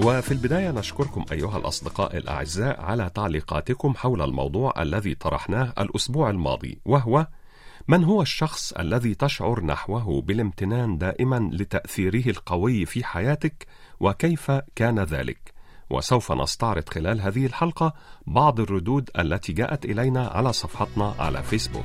[0.00, 7.26] وفي البداية نشكركم أيها الأصدقاء الأعزاء على تعليقاتكم حول الموضوع الذي طرحناه الأسبوع الماضي وهو
[7.88, 13.66] من هو الشخص الذي تشعر نحوه بالامتنان دائما لتأثيره القوي في حياتك
[14.00, 15.54] وكيف كان ذلك؟
[15.90, 17.94] وسوف نستعرض خلال هذه الحلقة
[18.26, 21.84] بعض الردود التي جاءت إلينا على صفحتنا على فيسبوك.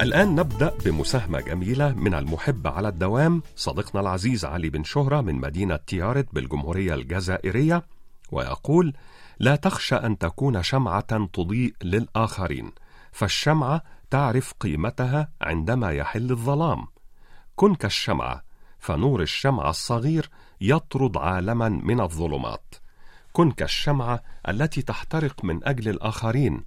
[0.00, 5.76] الآن نبدأ بمساهمة جميلة من المحب على الدوام صديقنا العزيز علي بن شهرة من مدينة
[5.76, 7.82] تيارت بالجمهورية الجزائرية
[8.32, 8.94] ويقول
[9.38, 12.72] لا تخشى أن تكون شمعة تضيء للآخرين
[13.12, 16.86] فالشمعة تعرف قيمتها عندما يحل الظلام.
[17.56, 18.42] كن كالشمعة
[18.78, 22.74] فنور الشمعة الصغير يطرد عالما من الظلمات.
[23.32, 26.64] كن كالشمعة التي تحترق من أجل الآخرين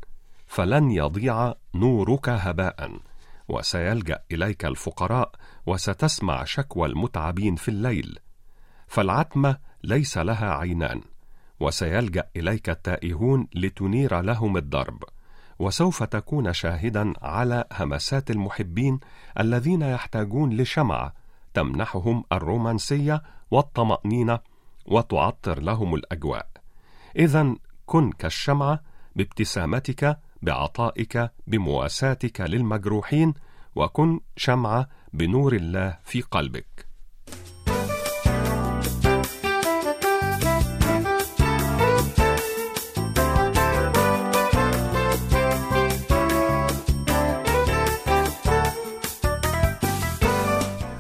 [0.48, 3.00] فلن يضيع نورك هباءً.
[3.48, 5.32] وسيلجأ إليك الفقراء
[5.66, 8.20] وستسمع شكوى المتعبين في الليل.
[8.88, 11.02] فالعتمة ليس لها عينان
[11.60, 15.04] وسيلجأ إليك التائهون لتنير لهم الدرب
[15.60, 19.00] وسوف تكون شاهدا على همسات المحبين
[19.40, 21.14] الذين يحتاجون لشمعه
[21.54, 24.40] تمنحهم الرومانسية والطمأنينة
[24.86, 26.48] وتعطر لهم الأجواء.
[27.16, 27.56] اذا
[27.86, 28.80] كن كالشمعه
[29.16, 33.34] بابتسامتك بعطائك بمواساتك للمجروحين
[33.76, 36.86] وكن شمعة بنور الله في قلبك.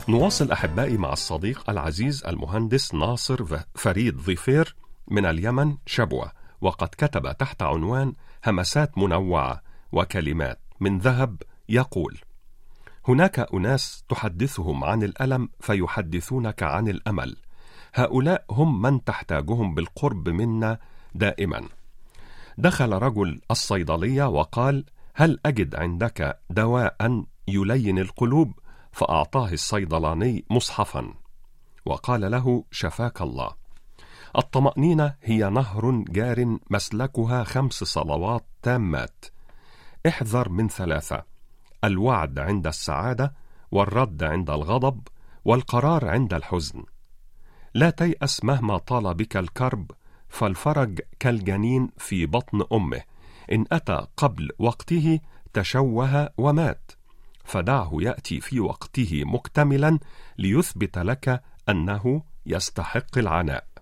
[0.07, 4.75] نواصل أحبائي مع الصديق العزيز المهندس ناصر فريد ظفير
[5.07, 9.61] من اليمن شبوة وقد كتب تحت عنوان همسات منوعه
[9.91, 12.17] وكلمات من ذهب يقول
[13.07, 17.37] هناك أناس تحدثهم عن الألم فيحدثونك عن الأمل.
[17.95, 20.79] هؤلاء هم من تحتاجهم بالقرب منا
[21.15, 21.69] دائما.
[22.57, 28.53] دخل رجل الصيدلية وقال هل أجد عندك دواء يلين القلوب؟
[28.91, 31.13] فأعطاه الصيدلاني مصحفا.
[31.85, 33.62] وقال له شفاك الله.
[34.37, 39.25] الطمأنينة هي نهر جار مسلكها خمس صلوات تامات.
[40.07, 41.23] احذر من ثلاثة:
[41.83, 43.33] الوعد عند السعادة،
[43.71, 45.07] والرد عند الغضب،
[45.45, 46.83] والقرار عند الحزن.
[47.73, 49.91] لا تيأس مهما طال بك الكرب،
[50.29, 53.01] فالفرج كالجنين في بطن أمه،
[53.51, 55.19] إن أتى قبل وقته
[55.53, 56.91] تشوه ومات.
[57.43, 59.99] فدعه يأتي في وقته مكتملا
[60.37, 63.72] ليثبت لك أنه يستحق العناء.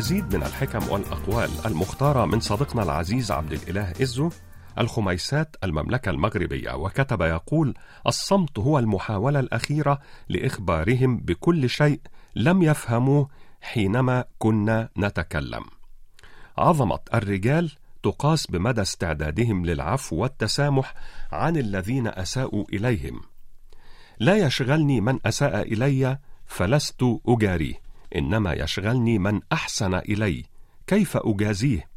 [0.00, 4.30] المزيد من الحكم والأقوال المختارة من صديقنا العزيز عبد الإله إزو
[4.78, 7.74] الخميسات المملكة المغربية وكتب يقول
[8.06, 12.00] الصمت هو المحاولة الأخيرة لإخبارهم بكل شيء
[12.36, 13.28] لم يفهموه
[13.60, 15.64] حينما كنا نتكلم
[16.58, 17.72] عظمة الرجال
[18.02, 20.94] تقاس بمدى استعدادهم للعفو والتسامح
[21.32, 23.20] عن الذين أساءوا إليهم.
[24.18, 27.74] لا يشغلني من أساء إلي فلست أجاريه.
[28.16, 30.44] إنما يشغلني من أحسن إلي
[30.86, 31.90] كيف أجازيه؟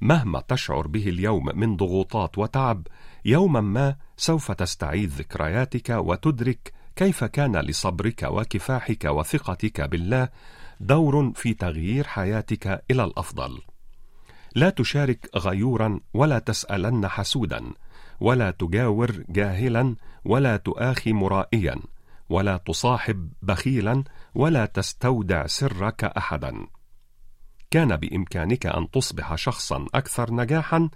[0.00, 2.86] مهما تشعر به اليوم من ضغوطات وتعب
[3.24, 10.28] يوما ما سوف تستعيد ذكرياتك وتدرك كيف كان لصبرك وكفاحك وثقتك بالله
[10.80, 13.60] دور في تغيير حياتك إلى الأفضل.
[14.58, 17.72] لا تشارك غيورا ولا تسألن حسودا
[18.20, 21.76] ولا تجاور جاهلا ولا تؤاخي مرائيا
[22.28, 26.66] ولا تصاحب بخيلا ولا تستودع سرك احدا.
[27.70, 30.88] كان بإمكانك أن تصبح شخصا أكثر نجاحا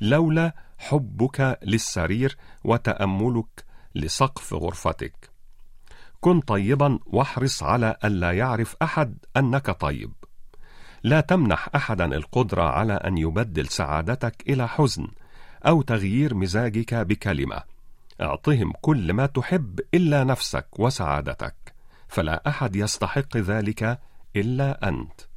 [0.00, 3.64] لولا حبك للسرير وتأملك
[3.94, 5.30] لسقف غرفتك.
[6.20, 10.12] كن طيبا واحرص على الا يعرف أحد أنك طيب.
[11.02, 15.08] لا تمنح أحدا القدرة على أن يبدل سعادتك إلى حزن
[15.66, 17.62] أو تغيير مزاجك بكلمة.
[18.20, 21.54] أعطهم كل ما تحب إلا نفسك وسعادتك
[22.08, 23.98] فلا أحد يستحق ذلك
[24.36, 25.29] إلا أنت.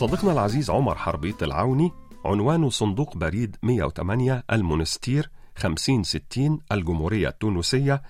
[0.00, 1.92] صديقنا العزيز عمر حربيط العوني
[2.24, 8.02] عنوان صندوق بريد 108 المونستير 5060 الجمهورية التونسية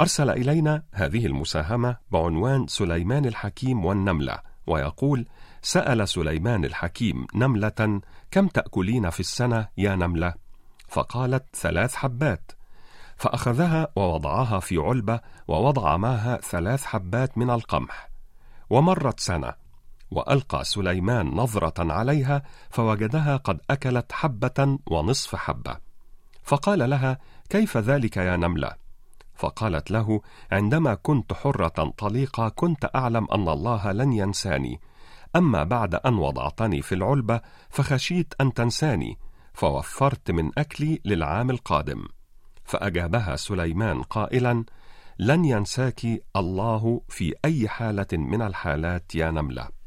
[0.00, 5.26] أرسل إلينا هذه المساهمة بعنوان سليمان الحكيم والنملة ويقول
[5.62, 8.00] سأل سليمان الحكيم نملة
[8.30, 10.34] كم تأكلين في السنة يا نملة؟
[10.88, 12.52] فقالت ثلاث حبات
[13.16, 18.10] فأخذها ووضعها في علبة ووضع معها ثلاث حبات من القمح
[18.70, 19.63] ومرت سنة
[20.14, 25.76] وألقى سليمان نظرة عليها فوجدها قد أكلت حبة ونصف حبة.
[26.42, 27.18] فقال لها
[27.50, 28.72] كيف ذلك يا نملة؟
[29.34, 30.20] فقالت له
[30.52, 34.80] عندما كنت حرة طليقة كنت أعلم أن الله لن ينساني.
[35.36, 37.40] أما بعد أن وضعتني في العلبة
[37.70, 39.18] فخشيت أن تنساني
[39.54, 42.04] فوفرت من أكلي للعام القادم.
[42.64, 44.64] فأجابها سليمان قائلا
[45.18, 46.00] لن ينساك
[46.36, 49.83] الله في أي حالة من الحالات يا نملة.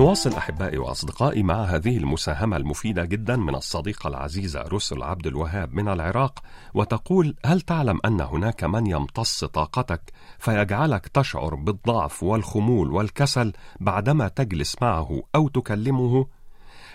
[0.00, 5.88] نواصل أحبائي وأصدقائي مع هذه المساهمة المفيدة جدا من الصديقه العزيزه رسل عبد الوهاب من
[5.88, 6.38] العراق
[6.74, 14.76] وتقول هل تعلم أن هناك من يمتص طاقتك فيجعلك تشعر بالضعف والخمول والكسل بعدما تجلس
[14.82, 16.26] معه أو تكلمه؟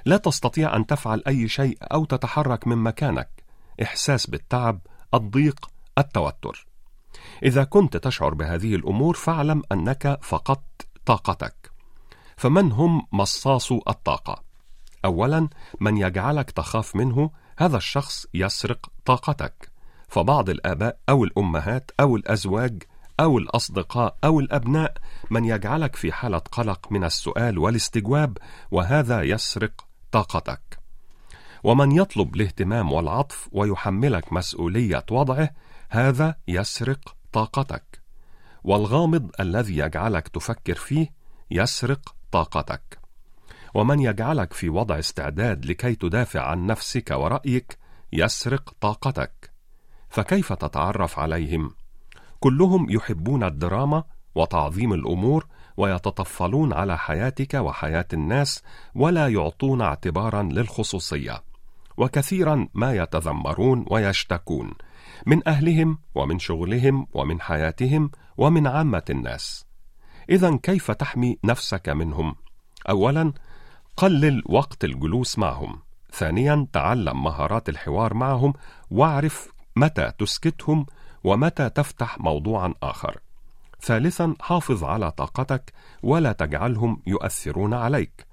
[0.06, 3.30] لا تستطيع أن تفعل أي شيء أو تتحرك من مكانك.
[3.81, 4.80] إحساس بالتعب
[5.13, 6.68] الضيق التوتر.
[7.44, 11.75] إذا كنت تشعر بهذه الأمور فاعلم أنك فقدت طاقتك.
[12.37, 14.43] فمن هم مصاصو الطاقة؟
[15.05, 15.49] أولا
[15.79, 19.71] من يجعلك تخاف منه هذا الشخص يسرق طاقتك.
[20.07, 22.83] فبعض الآباء أو الأمهات أو الأزواج
[23.19, 24.93] أو الأصدقاء أو الأبناء
[25.29, 28.37] من يجعلك في حالة قلق من السؤال والاستجواب
[28.71, 30.79] وهذا يسرق طاقتك.
[31.63, 35.49] ومن يطلب الاهتمام والعطف ويحملك مسؤولية وضعه
[35.89, 38.01] هذا يسرق طاقتك.
[38.63, 41.07] والغامض الذي يجعلك تفكر فيه
[41.51, 42.99] يسرق طاقتك.
[43.73, 47.77] ومن يجعلك في وضع استعداد لكي تدافع عن نفسك ورأيك
[48.13, 49.51] يسرق طاقتك.
[50.09, 51.71] فكيف تتعرف عليهم؟
[52.39, 54.03] كلهم يحبون الدراما
[54.35, 55.47] وتعظيم الأمور
[55.77, 58.63] ويتطفلون على حياتك وحياة الناس
[58.95, 61.43] ولا يعطون اعتبارا للخصوصية.
[61.97, 64.73] وكثيرا ما يتذمرون ويشتكون
[65.25, 69.65] من أهلهم ومن شغلهم ومن حياتهم ومن عامة الناس.
[70.30, 72.36] إذا كيف تحمي نفسك منهم؟
[72.89, 73.33] أولا
[73.98, 75.80] قلل وقت الجلوس معهم.
[76.11, 78.54] ثانيا تعلم مهارات الحوار معهم
[78.92, 80.85] واعرف متى تسكتهم
[81.23, 83.19] ومتى تفتح موضوعا آخر.
[83.81, 85.73] ثالثا حافظ على طاقتك
[86.04, 88.26] ولا تجعلهم يؤثرون عليك.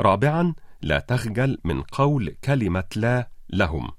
[0.00, 3.90] رابعا لا تخجل من قول كلمة لا لهم.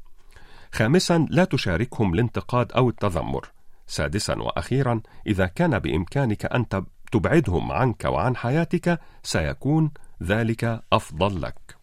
[0.73, 3.51] خامسا لا تشاركهم الانتقاد أو التذمر.
[3.87, 6.67] سادسا وأخيرا إذا كان بإمكانك أن
[7.11, 9.91] تبعدهم عنك وعن حياتك سيكون
[10.23, 11.81] ذلك أفضل لك.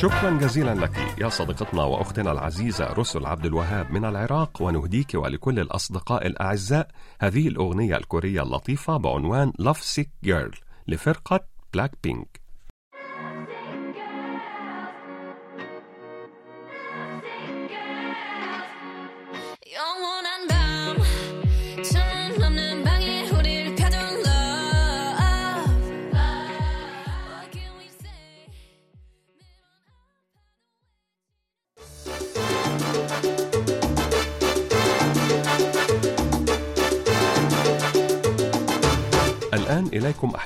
[0.00, 6.26] شكرا جزيلا لك يا صديقتنا وأختنا العزيزة رسل عبد الوهاب من العراق ونهديك ولكل الأصدقاء
[6.26, 6.88] الأعزاء.
[7.20, 11.40] هذه الأغنية الكورية اللطيفة بعنوان Lovesick Girl لفرقة
[11.74, 12.39] بلاك بينك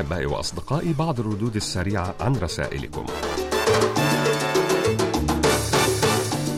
[0.04, 3.06] أحبائي وأصدقائي بعض الردود السريعة عن رسائلكم.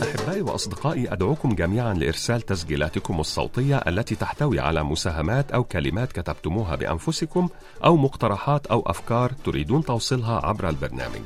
[0.03, 7.49] أحبائي وأصدقائي أدعوكم جميعا لإرسال تسجيلاتكم الصوتية التي تحتوي على مساهمات أو كلمات كتبتموها بأنفسكم
[7.85, 11.21] أو مقترحات أو أفكار تريدون توصيلها عبر البرنامج.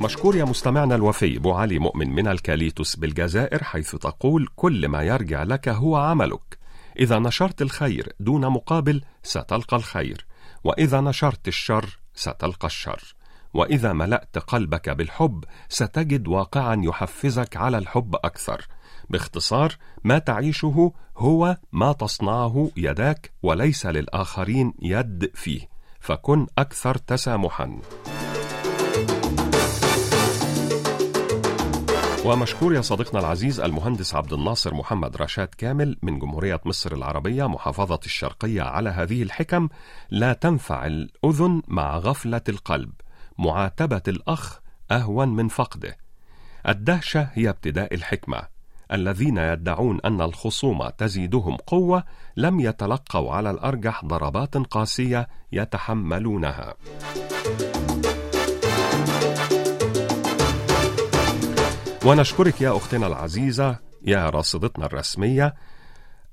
[0.00, 5.42] مشكور يا مستمعنا الوفي أبو علي مؤمن من الكاليتوس بالجزائر حيث تقول كل ما يرجع
[5.42, 6.59] لك هو عملك
[7.00, 10.26] إذا نشرت الخير دون مقابل ستلقى الخير
[10.64, 13.14] وإذا نشرت الشر ستلقى الشر
[13.54, 18.66] وإذا ملأت قلبك بالحب ستجد واقعا يحفزك على الحب أكثر.
[19.10, 25.68] باختصار ما تعيشه هو ما تصنعه يداك وليس للآخرين يد فيه
[26.00, 27.80] فكن أكثر تسامحا.
[32.24, 38.00] ومشكور يا صديقنا العزيز المهندس عبد الناصر محمد رشاد كامل من جمهورية مصر العربية محافظة
[38.04, 39.68] الشرقية على هذه الحكم
[40.10, 42.92] لا تنفع الأذن مع غفلة القلب.
[43.38, 44.58] معاتبة الأخ
[44.90, 45.96] أهون من فقده.
[46.68, 48.42] الدهشة هي ابتداء الحكمة.
[48.92, 52.04] الذين يدعون أن الخصومة تزيدهم قوة
[52.36, 56.74] لم يتلقوا على الأرجح ضربات قاسية يتحملونها.
[62.04, 65.54] ونشكرك يا أختنا العزيزة يا راصدتنا الرسمية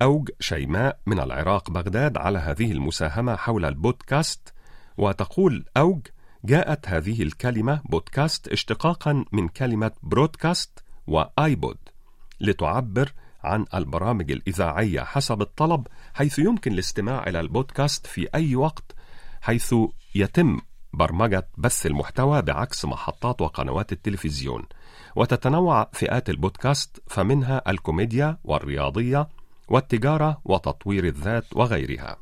[0.02, 4.54] أوج شيماء من العراق بغداد على هذه المساهمة حول البودكاست.
[4.98, 6.08] وتقول أوج
[6.46, 11.78] جاءت هذه الكلمة بودكاست اشتقاقا من كلمة برودكاست وآيبود
[12.40, 18.96] لتعبر عن البرامج الإذاعية حسب الطلب حيث يمكن الاستماع إلى البودكاست في أي وقت
[19.42, 19.76] حيث
[20.16, 20.60] يتم
[20.94, 24.64] برمجة بث المحتوى بعكس محطات وقنوات التلفزيون.
[25.18, 29.28] وتتنوع فئات البودكاست فمنها الكوميديا والرياضية
[29.70, 32.18] والتجارة وتطوير الذات وغيرها.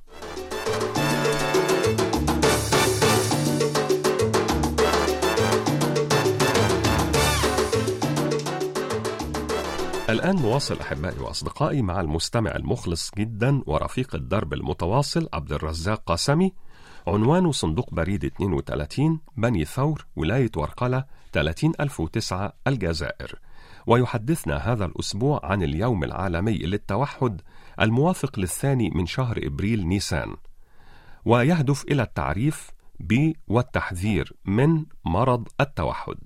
[10.09, 16.53] الآن نواصل أحبائي وأصدقائي مع المستمع المخلص جدا ورفيق الدرب المتواصل عبد الرزاق قاسمي
[17.07, 23.39] عنوان صندوق بريد 32 بني ثور ولاية ورقلة 30009 الجزائر.
[23.88, 27.41] ويحدثنا هذا الأسبوع عن اليوم العالمي للتوحد
[27.81, 30.35] الموافق للثاني من شهر إبريل نيسان.
[31.25, 36.17] ويهدف إلى التعريف ب والتحذير من مرض التوحد.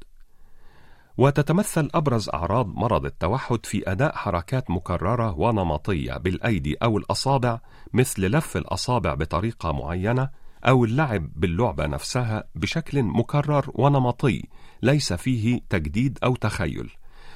[1.18, 7.60] وتتمثل أبرز أعراض مرض التوحد في أداء حركات مكررة ونمطية بالأيدي أو الأصابع
[7.94, 10.30] مثل لف الأصابع بطريقة معينة
[10.66, 14.44] أو اللعب باللعبة نفسها بشكل مكرر ونمطي
[14.82, 16.92] ليس فيه تجديد أو تخيل.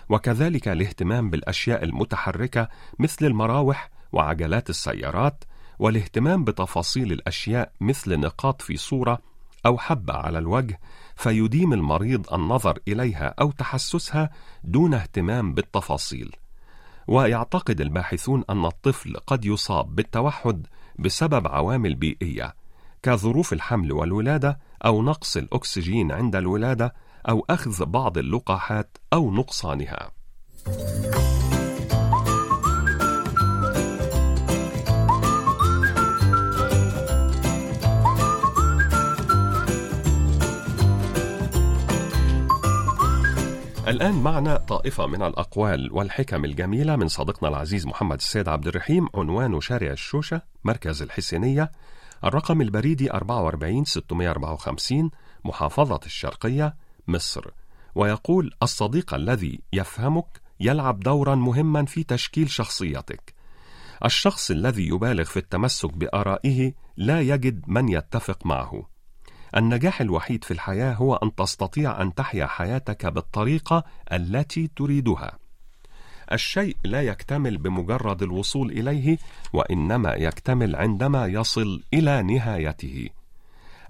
[0.10, 2.68] وكذلك الاهتمام بالأشياء المتحركة
[3.00, 5.44] مثل المراوح وعجلات السيارات
[5.80, 9.20] والاهتمام بتفاصيل الأشياء مثل نقاط في صورة
[9.66, 10.80] أو حبة على الوجه
[11.16, 14.30] فيديم المريض النظر إليها أو تحسسها
[14.64, 16.36] دون اهتمام بالتفاصيل.
[17.08, 20.68] ويعتقد الباحثون أن الطفل قد يصاب بالتوحد
[21.00, 22.56] بسبب عوامل بيئية
[23.04, 26.94] كظروف الحمل والولادة أو نقص الأكسجين عند الولادة
[27.30, 30.12] أو أخذ بعض اللقاحات أو نقصانها.
[43.88, 49.62] الآن معنا طائفة من الأقوال والحكم الجميلة من صديقنا العزيز محمد السيد عبد الرحيم عنوان
[49.62, 51.72] شارع الشوشة مركز الحسينية
[52.24, 55.12] الرقم البريدي 44 654
[55.46, 56.76] محافظة الشرقية
[57.08, 57.46] مصر.
[57.96, 63.34] ويقول الصديق الذي يفهمك يلعب دورا مهما في تشكيل شخصيتك.
[64.06, 68.90] الشخص الذي يبالغ في التمسك بآرائه لا يجد من يتفق معه.
[69.58, 75.43] النجاح الوحيد في الحياة هو أن تستطيع أن تحيا حياتك بالطريقة التي تريدها.
[76.32, 79.18] الشيء لا يكتمل بمجرد الوصول إليه
[79.54, 83.10] وإنما يكتمل عندما يصل إلى نهايته.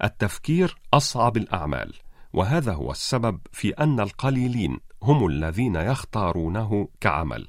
[0.03, 1.93] التفكير أصعب الأعمال
[2.33, 7.47] وهذا هو السبب في أن القليلين هم الذين يختارونه كعمل.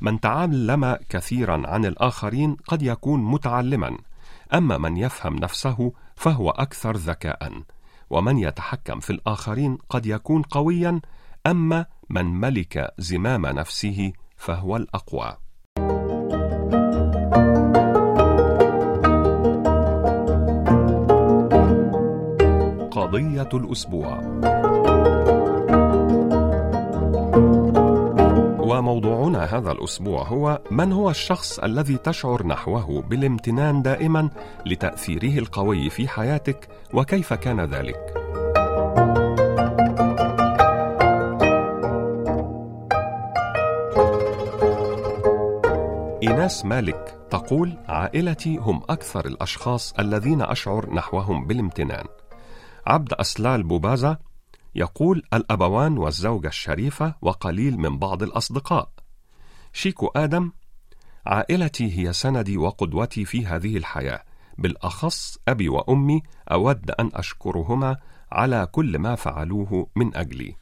[0.00, 3.98] من تعلم كثيرا عن الآخرين قد يكون متعلما
[4.54, 7.62] أما من يفهم نفسه فهو أكثر ذكاء
[8.10, 11.00] ومن يتحكم في الآخرين قد يكون قويا
[11.46, 15.36] أما من ملك زمام نفسه فهو الأقوى.
[22.90, 24.20] قضية الأسبوع.
[28.58, 34.30] وموضوعنا هذا الأسبوع هو من هو الشخص الذي تشعر نحوه بالامتنان دائما
[34.66, 38.19] لتأثيره القوي في حياتك وكيف كان ذلك؟
[46.50, 52.04] إيناس مالك تقول عائلتي هم أكثر الأشخاص الذين أشعر نحوهم بالامتنان.
[52.86, 54.18] عبد أسلال بوبازا
[54.74, 58.90] يقول الأبوان والزوجة الشريفة وقليل من بعض الأصدقاء.
[59.72, 60.52] شيكو آدم
[61.26, 64.22] عائلتي هي سندي وقدوتي في هذه الحياة.
[64.58, 67.96] بالأخص أبي وأمي أود أن أشكرهما
[68.32, 70.56] على كل ما فعلوه من أجلي.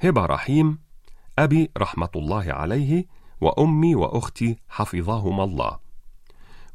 [0.00, 0.78] هبة رحيم
[1.38, 5.78] أبي رحمة الله عليه وأمي وأختي حفظهما الله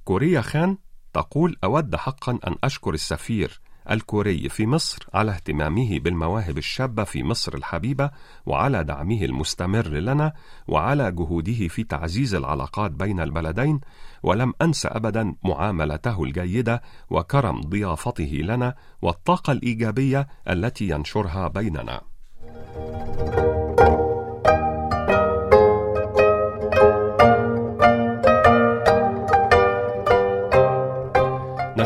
[0.04, 0.78] كوريا خان
[1.14, 7.54] تقول أود حقا أن أشكر السفير الكوري في مصر على اهتمامه بالمواهب الشابة في مصر
[7.54, 8.12] الحبيبة
[8.46, 10.34] وعلى دعمه المستمر لنا
[10.68, 13.80] وعلى جهوده في تعزيز العلاقات بين البلدين
[14.24, 22.02] ولم أنس أبدا معاملته الجيدة وكرم ضيافته لنا والطاقة الإيجابية التي ينشرها بيننا.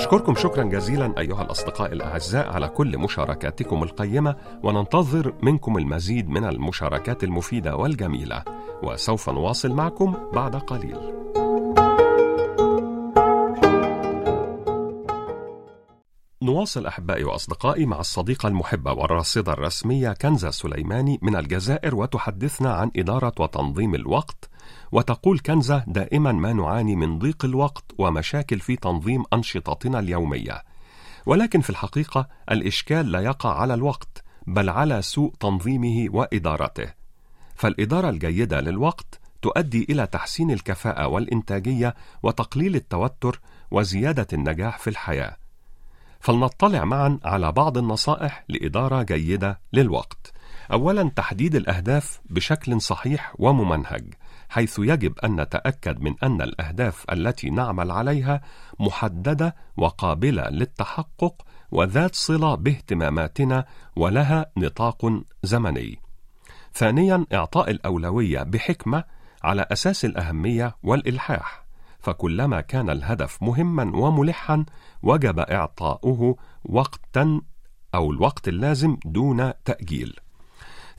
[0.08, 7.24] نشكركم شكرا جزيلا أيها الأصدقاء الأعزاء على كل مشاركاتكم القيمة وننتظر منكم المزيد من المشاركات
[7.24, 8.44] المفيدة والجميلة
[8.84, 11.27] وسوف نواصل معكم بعد قليل.
[16.48, 23.34] نواصل أحبائي وأصدقائي مع الصديقة المحبة والراصدة الرسمية كنزة سليماني من الجزائر وتحدثنا عن إدارة
[23.40, 24.50] وتنظيم الوقت.
[24.92, 30.64] وتقول كنزة دائما ما نعاني من ضيق الوقت ومشاكل في تنظيم أنشطتنا اليومية.
[31.26, 36.94] ولكن في الحقيقة الإشكال لا يقع على الوقت بل على سوء تنظيمه وإدارته.
[37.56, 43.40] فالإدارة الجيدة للوقت تؤدي إلى تحسين الكفاءة والإنتاجية وتقليل التوتر
[43.72, 45.47] وزيادة النجاح في الحياة.
[46.20, 50.34] فلنطلع معا على بعض النصائح لإدارة جيدة للوقت.
[50.72, 54.14] أولا تحديد الأهداف بشكل صحيح وممنهج
[54.50, 58.42] حيث يجب أن نتأكد من أن الأهداف التي نعمل عليها
[58.80, 66.00] محددة وقابلة للتحقق وذات صلة باهتماماتنا ولها نطاق زمني.
[66.74, 69.04] ثانيا إعطاء الأولوية بحكمة
[69.44, 71.67] على أساس الأهمية والإلحاح.
[72.08, 74.66] فكلما كان الهدف مهما وملحا
[75.04, 77.42] وجب إعطاؤه وقتا
[77.96, 80.20] أو الوقت اللازم دون تأجيل.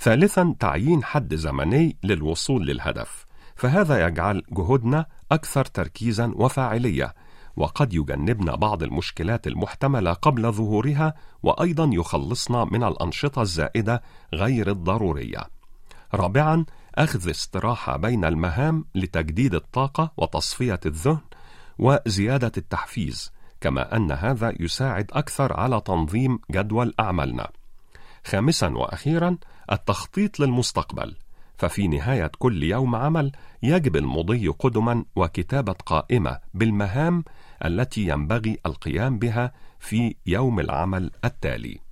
[0.01, 3.27] ثالثا تعيين حد زمني للوصول للهدف.
[3.57, 7.15] فهذا يجعل جهودنا أكثر تركيزا وفاعلية.
[7.57, 14.03] وقد يجنبنا بعض المشكلات المحتملة قبل ظهورها وأيضا يخلصنا من الأنشطة الزائدة
[14.35, 15.41] غير الضرورية.
[16.15, 16.65] رابعا
[16.99, 21.21] أخذ استراحة بين المهام لتجديد الطاقة وتصفية الذهن
[21.79, 27.51] وزيادة التحفيز، كما أن هذا يساعد أكثر على تنظيم جدول أعمالنا.
[28.25, 29.37] خامسا وأخيرا
[29.73, 31.17] التخطيط للمستقبل
[31.59, 33.33] ففي نهاية كل يوم عمل
[33.63, 37.25] يجب المضي قدما وكتابة قائمة بالمهام
[37.65, 41.88] التي ينبغي القيام بها في يوم العمل التالي.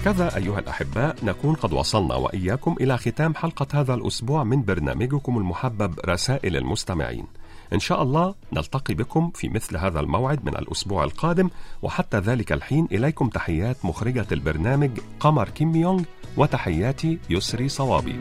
[0.00, 6.00] هكذا أيها الأحباء نكون قد وصلنا وإياكم إلى ختام حلقة هذا الأسبوع من برنامجكم المحبب
[6.06, 7.26] رسائل المستمعين.
[7.72, 11.50] إن شاء الله نلتقي بكم في مثل هذا الموعد من الأسبوع القادم
[11.82, 16.02] وحتى ذلك الحين إليكم تحيات مخرجة البرنامج قمر كيم يونغ
[16.36, 18.20] وتحياتي يسري صوابي